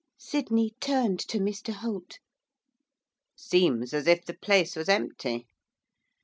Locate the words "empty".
4.89-5.45